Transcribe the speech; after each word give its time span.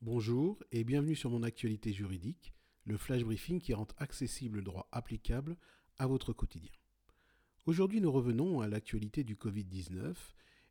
Bonjour 0.00 0.62
et 0.70 0.84
bienvenue 0.84 1.16
sur 1.16 1.28
mon 1.28 1.42
actualité 1.42 1.92
juridique, 1.92 2.54
le 2.84 2.96
flash 2.96 3.24
briefing 3.24 3.60
qui 3.60 3.74
rend 3.74 3.88
accessible 3.98 4.58
le 4.58 4.62
droit 4.62 4.88
applicable 4.92 5.56
à 5.98 6.06
votre 6.06 6.32
quotidien. 6.32 6.70
Aujourd'hui, 7.66 8.00
nous 8.00 8.12
revenons 8.12 8.60
à 8.60 8.68
l'actualité 8.68 9.24
du 9.24 9.34
Covid-19 9.34 10.14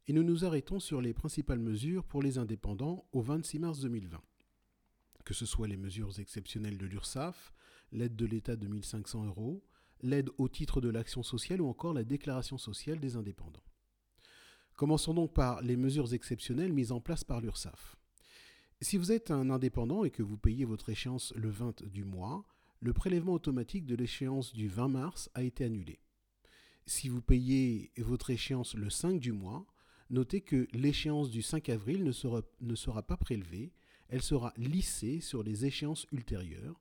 et 0.08 0.14
nous 0.14 0.24
nous 0.24 0.46
arrêtons 0.46 0.80
sur 0.80 1.02
les 1.02 1.14
principales 1.14 1.60
mesures 1.60 2.06
pour 2.06 2.22
les 2.22 2.38
indépendants 2.38 3.06
au 3.12 3.20
26 3.20 3.60
mars 3.60 3.80
2020. 3.82 4.18
Que 5.26 5.34
ce 5.34 5.46
soit 5.46 5.68
les 5.68 5.76
mesures 5.76 6.18
exceptionnelles 6.22 6.78
de 6.78 6.86
l'URSSAF, 6.86 7.54
l'aide 7.92 8.16
de 8.16 8.26
l'État 8.26 8.56
de 8.56 8.66
1500 8.66 9.26
euros, 9.26 9.62
l'aide 10.04 10.30
au 10.38 10.48
titre 10.48 10.80
de 10.80 10.88
l'action 10.88 11.22
sociale 11.22 11.60
ou 11.60 11.68
encore 11.68 11.94
la 11.94 12.06
déclaration 12.06 12.58
sociale 12.58 13.02
des 13.02 13.18
indépendants. 13.18 13.66
Commençons 14.78 15.14
donc 15.14 15.34
par 15.34 15.62
les 15.62 15.76
mesures 15.76 16.14
exceptionnelles 16.14 16.72
mises 16.72 16.94
en 16.94 17.02
place 17.02 17.26
par 17.26 17.42
l'URSSAF. 17.42 17.98
Si 18.80 18.98
vous 18.98 19.12
êtes 19.12 19.32
un 19.32 19.50
indépendant 19.50 20.04
et 20.04 20.12
que 20.12 20.22
vous 20.22 20.38
payez 20.38 20.64
votre 20.64 20.90
échéance 20.90 21.34
le 21.36 21.50
20 21.50 21.84
du 21.86 22.04
mois, 22.04 22.46
le 22.80 22.94
prélèvement 22.94 23.34
automatique 23.34 23.88
de 23.88 23.96
l'échéance 23.96 24.54
du 24.54 24.68
20 24.68 24.88
mars 24.88 25.32
a 25.34 25.42
été 25.42 25.64
annulé. 25.64 26.00
Si 26.86 27.10
vous 27.10 27.22
payez 27.22 27.92
votre 27.98 28.30
échéance 28.30 28.76
le 28.76 28.92
5 28.92 29.20
du 29.20 29.32
mois, 29.32 29.66
notez 30.12 30.42
que 30.42 30.68
l'échéance 30.74 31.32
du 31.32 31.42
5 31.42 31.70
avril 31.70 32.04
ne 32.04 32.12
sera, 32.12 32.44
ne 32.62 32.76
sera 32.76 33.02
pas 33.02 33.18
prélevée, 33.18 33.74
elle 34.10 34.22
sera 34.22 34.54
lissée 34.58 35.22
sur 35.22 35.42
les 35.42 35.66
échéances 35.66 36.06
ultérieures, 36.12 36.80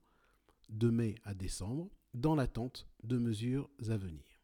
de 0.68 0.90
mai 0.90 1.14
à 1.24 1.32
décembre, 1.32 1.88
dans 2.12 2.34
l'attente 2.34 2.86
de 3.04 3.16
mesures 3.16 3.70
à 3.88 3.96
venir. 3.96 4.42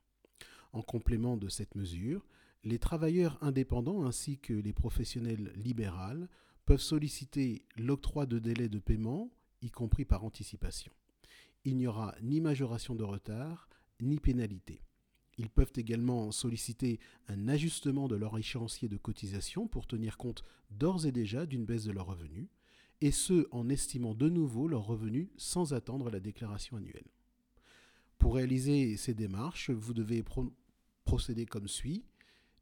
En 0.73 0.81
complément 0.81 1.37
de 1.37 1.51
cette 1.51 1.75
mesure, 1.75 2.27
les 2.65 2.79
travailleurs 2.79 3.37
indépendants 3.43 4.07
ainsi 4.07 4.39
que 4.39 4.55
les 4.55 4.73
professionnels 4.73 5.53
libéraux 5.55 6.27
peuvent 6.65 6.81
solliciter 6.81 7.65
l'octroi 7.77 8.27
de 8.27 8.39
délai 8.39 8.69
de 8.69 8.79
paiement, 8.79 9.31
y 9.63 9.71
compris 9.71 10.05
par 10.05 10.25
anticipation. 10.25 10.93
Il 11.65 11.77
n'y 11.77 11.87
aura 11.87 12.15
ni 12.23 12.41
majoration 12.41 12.95
de 12.95 13.05
retard, 13.05 13.69
ni 14.01 14.19
pénalité. 14.19 14.83
Ils 15.39 15.49
peuvent 15.49 15.73
également 15.77 16.31
solliciter 16.31 17.01
un 17.29 17.49
ajustement 17.49 18.09
de 18.09 18.17
leur 18.17 18.37
échéancier 18.37 18.89
de 18.89 18.97
cotisation 18.97 19.67
pour 19.67 19.87
tenir 19.87 20.19
compte 20.19 20.45
d'ores 20.71 21.07
et 21.07 21.13
déjà 21.13 21.47
d'une 21.47 21.65
baisse 21.65 21.85
de 21.85 21.93
leurs 21.93 22.07
revenus, 22.07 22.49
et 23.01 23.11
ce 23.11 23.49
en 23.51 23.69
estimant 23.69 24.15
de 24.15 24.29
nouveau 24.29 24.69
leurs 24.69 24.87
revenus 24.87 25.29
sans 25.37 25.75
attendre 25.75 26.11
la 26.11 26.21
déclaration 26.21 26.77
annuelle. 26.77 27.11
Pour 28.19 28.37
réaliser 28.37 28.97
ces 28.97 29.15
démarches, 29.15 29.71
vous 29.71 29.95
devez 29.95 30.23
procéder 31.05 31.47
comme 31.47 31.67
suit. 31.67 32.05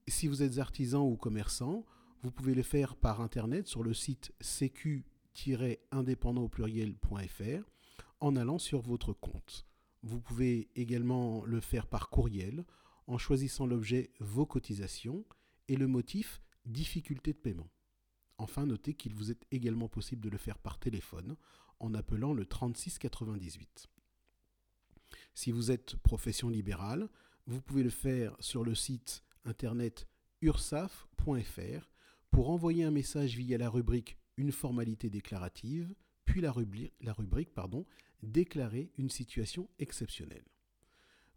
Si 0.08 0.26
vous 0.26 0.42
êtes 0.42 0.58
artisan 0.58 1.06
ou 1.06 1.16
commerçant, 1.16 1.84
vous 2.22 2.30
pouvez 2.30 2.54
le 2.54 2.62
faire 2.62 2.96
par 2.96 3.20
Internet 3.20 3.66
sur 3.66 3.82
le 3.82 3.94
site 3.94 4.32
sécu-indépendant 4.40 6.42
au 6.42 6.48
pluriel.fr 6.48 7.70
en 8.20 8.36
allant 8.36 8.58
sur 8.58 8.82
votre 8.82 9.14
compte. 9.14 9.66
Vous 10.02 10.20
pouvez 10.20 10.70
également 10.76 11.44
le 11.44 11.60
faire 11.60 11.86
par 11.86 12.10
courriel 12.10 12.64
en 13.06 13.18
choisissant 13.18 13.66
l'objet 13.66 14.10
Vos 14.20 14.46
cotisations 14.46 15.24
et 15.68 15.76
le 15.76 15.86
motif 15.86 16.42
Difficulté 16.66 17.32
de 17.32 17.38
paiement. 17.38 17.70
Enfin, 18.36 18.66
notez 18.66 18.92
qu'il 18.92 19.14
vous 19.14 19.30
est 19.30 19.46
également 19.50 19.88
possible 19.88 20.22
de 20.22 20.28
le 20.28 20.36
faire 20.36 20.58
par 20.58 20.78
téléphone 20.78 21.36
en 21.78 21.94
appelant 21.94 22.34
le 22.34 22.44
3698. 22.44 23.88
Si 25.34 25.52
vous 25.52 25.70
êtes 25.70 25.96
profession 25.96 26.50
libérale, 26.50 27.08
vous 27.46 27.62
pouvez 27.62 27.82
le 27.82 27.90
faire 27.90 28.36
sur 28.40 28.62
le 28.62 28.74
site 28.74 29.24
internet 29.44 30.06
ursaf.fr 30.42 31.89
pour 32.30 32.50
envoyer 32.50 32.84
un 32.84 32.90
message 32.90 33.36
via 33.36 33.58
la 33.58 33.68
rubrique 33.68 34.16
Une 34.36 34.52
formalité 34.52 35.10
déclarative, 35.10 35.94
puis 36.24 36.40
la 36.40 36.52
rubrique, 36.52 37.54
Déclarer 38.22 38.90
une 38.98 39.08
situation 39.08 39.68
exceptionnelle. 39.78 40.44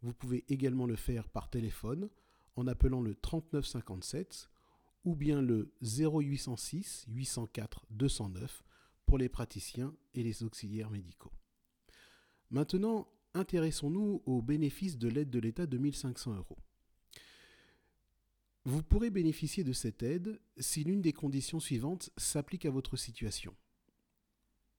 Vous 0.01 0.13
pouvez 0.13 0.43
également 0.49 0.85
le 0.85 0.97
faire 0.97 1.29
par 1.29 1.49
téléphone 1.49 2.09
en 2.55 2.67
appelant 2.67 3.01
le 3.01 3.15
3957 3.15 4.49
ou 5.05 5.15
bien 5.15 5.41
le 5.41 5.73
0806 5.81 7.05
804 7.07 7.85
209 7.89 8.63
pour 9.05 9.17
les 9.17 9.29
praticiens 9.29 9.95
et 10.13 10.23
les 10.23 10.43
auxiliaires 10.43 10.89
médicaux. 10.89 11.31
Maintenant, 12.49 13.07
intéressons-nous 13.33 14.21
aux 14.25 14.41
bénéfices 14.41 14.97
de 14.97 15.07
l'aide 15.07 15.29
de 15.29 15.39
l'État 15.39 15.65
de 15.65 15.77
1500 15.77 16.35
euros. 16.35 16.57
Vous 18.65 18.81
pourrez 18.81 19.09
bénéficier 19.09 19.65
de 19.65 19.73
cette 19.73 20.03
aide 20.03 20.39
si 20.57 20.85
l'une 20.85 21.01
des 21.01 21.11
conditions 21.11 21.59
suivantes 21.59 22.11
s'applique 22.15 22.65
à 22.65 22.71
votre 22.71 22.95
situation. 22.95 23.53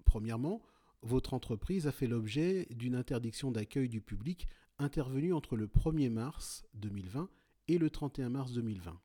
Premièrement, 0.06 0.62
votre 1.03 1.34
entreprise 1.34 1.87
a 1.87 1.93
fait 1.93 2.06
l'objet 2.06 2.67
d'une 2.71 2.95
interdiction 2.95 3.50
d'accueil 3.50 3.91
du 3.91 4.00
public 4.00 4.49
intervenue 4.78 5.34
entre 5.34 5.56
le 5.56 5.67
1er 5.67 6.09
mars 6.09 6.65
2020 6.72 7.28
et 7.69 7.77
le 7.77 7.91
31 7.91 8.31
mars 8.31 8.53
2020. 8.53 8.99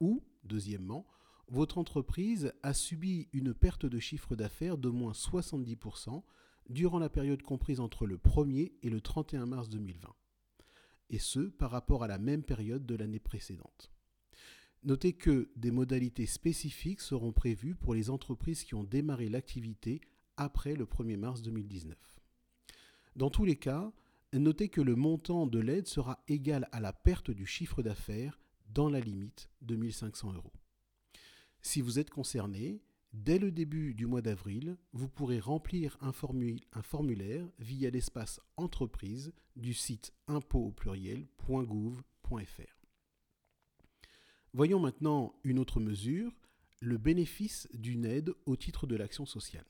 Ou, 0.00 0.24
deuxièmement, 0.44 1.06
votre 1.48 1.76
entreprise 1.76 2.54
a 2.62 2.72
subi 2.72 3.28
une 3.34 3.52
perte 3.52 3.84
de 3.84 3.98
chiffre 3.98 4.34
d'affaires 4.34 4.78
d'au 4.78 4.92
moins 4.92 5.12
70% 5.12 6.22
durant 6.70 6.98
la 6.98 7.10
période 7.10 7.42
comprise 7.42 7.80
entre 7.80 8.06
le 8.06 8.16
1er 8.16 8.72
et 8.82 8.88
le 8.88 9.02
31 9.02 9.44
mars 9.44 9.68
2020 9.68 10.08
et 11.10 11.18
ce 11.18 11.40
par 11.40 11.70
rapport 11.70 12.02
à 12.02 12.08
la 12.08 12.18
même 12.18 12.42
période 12.42 12.86
de 12.86 12.94
l'année 12.94 13.18
précédente. 13.18 13.92
Notez 14.82 15.12
que 15.12 15.50
des 15.56 15.70
modalités 15.70 16.26
spécifiques 16.26 17.02
seront 17.02 17.32
prévues 17.32 17.74
pour 17.74 17.94
les 17.94 18.08
entreprises 18.08 18.64
qui 18.64 18.74
ont 18.74 18.84
démarré 18.84 19.28
l'activité 19.28 20.00
après 20.38 20.74
le 20.74 20.86
1er 20.86 21.18
mars 21.18 21.42
2019. 21.42 21.98
Dans 23.16 23.28
tous 23.28 23.44
les 23.44 23.56
cas, 23.56 23.92
notez 24.32 24.70
que 24.70 24.80
le 24.80 24.96
montant 24.96 25.46
de 25.46 25.58
l'aide 25.58 25.86
sera 25.86 26.22
égal 26.28 26.68
à 26.72 26.80
la 26.80 26.94
perte 26.94 27.30
du 27.30 27.44
chiffre 27.44 27.82
d'affaires 27.82 28.40
dans 28.72 28.88
la 28.88 29.00
limite 29.00 29.50
de 29.60 29.76
1500 29.76 30.32
euros. 30.32 30.52
Si 31.60 31.82
vous 31.82 31.98
êtes 31.98 32.10
concerné, 32.10 32.80
dès 33.12 33.38
le 33.38 33.50
début 33.50 33.94
du 33.94 34.06
mois 34.06 34.22
d'avril, 34.22 34.76
vous 34.92 35.08
pourrez 35.08 35.40
remplir 35.40 35.96
un, 36.00 36.12
formulaire 36.12 37.48
via 37.58 37.90
l'espace 37.90 38.40
entreprise 38.56 39.32
du 39.56 39.74
site 39.74 40.12
impôt 40.26 40.66
au 40.66 40.72
pluriel.gouv.fr. 40.72 42.80
Voyons 44.52 44.80
maintenant 44.80 45.34
une 45.44 45.58
autre 45.58 45.80
mesure, 45.80 46.32
le 46.80 46.98
bénéfice 46.98 47.68
d'une 47.74 48.04
aide 48.04 48.32
au 48.46 48.56
titre 48.56 48.86
de 48.86 48.96
l'action 48.96 49.26
sociale. 49.26 49.66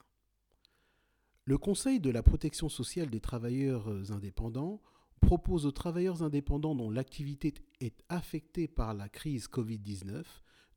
Le 1.44 1.58
Conseil 1.58 2.00
de 2.00 2.10
la 2.10 2.22
protection 2.22 2.68
sociale 2.68 3.10
des 3.10 3.20
travailleurs 3.20 3.88
indépendants 4.12 4.80
propose 5.20 5.66
aux 5.66 5.72
travailleurs 5.72 6.22
indépendants 6.22 6.74
dont 6.74 6.90
l'activité 6.90 7.54
est 7.80 8.02
affectée 8.08 8.68
par 8.68 8.94
la 8.94 9.08
crise 9.08 9.48
Covid-19 9.48 10.24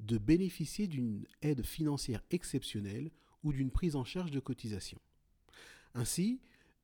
de 0.03 0.17
bénéficier 0.17 0.87
d'une 0.87 1.25
aide 1.41 1.65
financière 1.65 2.23
exceptionnelle 2.29 3.11
ou 3.43 3.53
d'une 3.53 3.71
prise 3.71 3.95
en 3.95 4.03
charge 4.03 4.31
de 4.31 4.39
cotisation. 4.39 4.99
Ainsi, 5.93 6.41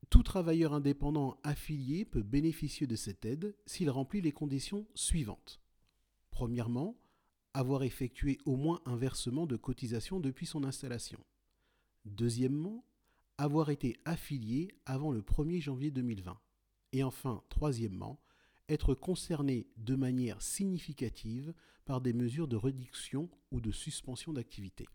tout 0.09 0.23
travailleur 0.23 0.73
indépendant 0.73 1.37
affilié 1.43 2.05
peut 2.05 2.23
bénéficier 2.23 2.87
de 2.87 2.95
cette 2.95 3.25
aide 3.25 3.55
s'il 3.65 3.89
remplit 3.89 4.21
les 4.21 4.31
conditions 4.31 4.87
suivantes. 4.95 5.61
Premièrement, 6.31 6.97
avoir 7.53 7.83
effectué 7.83 8.37
au 8.45 8.55
moins 8.55 8.81
un 8.85 8.95
versement 8.95 9.45
de 9.45 9.57
cotisation 9.57 10.19
depuis 10.19 10.45
son 10.45 10.63
installation. 10.63 11.19
Deuxièmement, 12.05 12.85
avoir 13.37 13.69
été 13.69 13.97
affilié 14.05 14.69
avant 14.85 15.11
le 15.11 15.21
1er 15.21 15.61
janvier 15.61 15.91
2020. 15.91 16.39
Et 16.93 17.03
enfin, 17.03 17.43
troisièmement, 17.49 18.19
être 18.69 18.93
concerné 18.93 19.67
de 19.77 19.95
manière 19.95 20.41
significative 20.41 21.53
par 21.85 22.01
des 22.01 22.13
mesures 22.13 22.47
de 22.47 22.55
réduction 22.55 23.29
ou 23.51 23.59
de 23.59 23.71
suspension 23.71 24.31
d'activité. 24.31 24.87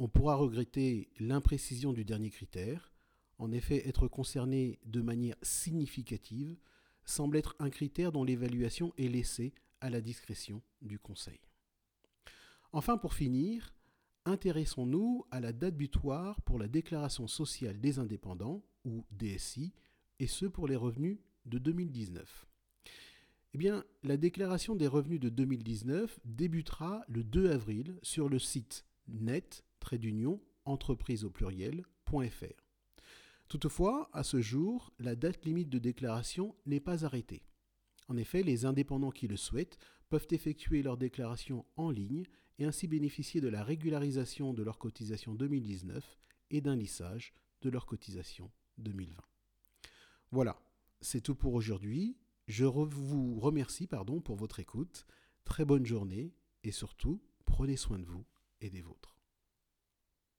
On 0.00 0.08
pourra 0.08 0.34
regretter 0.34 1.08
l'imprécision 1.18 1.92
du 1.92 2.04
dernier 2.04 2.30
critère. 2.30 2.92
En 3.38 3.52
effet, 3.52 3.88
être 3.88 4.08
concerné 4.08 4.78
de 4.84 5.00
manière 5.00 5.36
significative 5.42 6.58
semble 7.04 7.36
être 7.36 7.56
un 7.58 7.70
critère 7.70 8.12
dont 8.12 8.24
l'évaluation 8.24 8.92
est 8.98 9.08
laissée 9.08 9.54
à 9.80 9.90
la 9.90 10.00
discrétion 10.00 10.62
du 10.82 10.98
Conseil. 10.98 11.40
Enfin, 12.72 12.98
pour 12.98 13.14
finir, 13.14 13.74
intéressons-nous 14.24 15.24
à 15.30 15.40
la 15.40 15.52
date 15.52 15.76
butoir 15.76 16.40
pour 16.42 16.58
la 16.58 16.68
déclaration 16.68 17.26
sociale 17.26 17.80
des 17.80 17.98
indépendants, 17.98 18.62
ou 18.84 19.04
DSI, 19.10 19.72
et 20.18 20.26
ce 20.26 20.46
pour 20.46 20.68
les 20.68 20.76
revenus 20.76 21.18
de 21.48 21.58
2019. 21.58 22.46
Eh 23.54 23.58
bien, 23.58 23.84
la 24.02 24.16
déclaration 24.16 24.76
des 24.76 24.86
revenus 24.86 25.20
de 25.20 25.28
2019 25.28 26.20
débutera 26.24 27.02
le 27.08 27.24
2 27.24 27.50
avril 27.50 27.98
sur 28.02 28.28
le 28.28 28.38
site 28.38 28.84
net 29.08 29.64
d'union 29.96 30.40
entreprise 30.66 31.24
au 31.24 31.30
pluriel.fr. 31.30 32.66
Toutefois, 33.48 34.10
à 34.12 34.22
ce 34.22 34.42
jour, 34.42 34.92
la 34.98 35.16
date 35.16 35.46
limite 35.46 35.70
de 35.70 35.78
déclaration 35.78 36.54
n'est 36.66 36.80
pas 36.80 37.06
arrêtée. 37.06 37.42
En 38.08 38.18
effet, 38.18 38.42
les 38.42 38.66
indépendants 38.66 39.10
qui 39.10 39.28
le 39.28 39.36
souhaitent 39.36 39.78
peuvent 40.10 40.26
effectuer 40.30 40.82
leur 40.82 40.98
déclaration 40.98 41.64
en 41.76 41.90
ligne 41.90 42.26
et 42.58 42.64
ainsi 42.64 42.86
bénéficier 42.86 43.40
de 43.40 43.48
la 43.48 43.62
régularisation 43.62 44.52
de 44.52 44.62
leur 44.62 44.78
cotisation 44.78 45.34
2019 45.34 46.18
et 46.50 46.60
d'un 46.60 46.76
lissage 46.76 47.32
de 47.62 47.70
leur 47.70 47.86
cotisation 47.86 48.50
2020. 48.78 49.14
Voilà, 50.30 50.60
c'est 51.00 51.20
tout 51.20 51.34
pour 51.34 51.54
aujourd'hui. 51.54 52.16
Je 52.46 52.64
vous 52.64 53.38
remercie 53.40 53.86
pardon, 53.86 54.20
pour 54.20 54.36
votre 54.36 54.60
écoute. 54.60 55.06
Très 55.44 55.64
bonne 55.64 55.86
journée 55.86 56.32
et 56.64 56.72
surtout, 56.72 57.20
prenez 57.44 57.76
soin 57.76 57.98
de 57.98 58.06
vous 58.06 58.24
et 58.60 58.70
des 58.70 58.82
vôtres. 58.82 59.17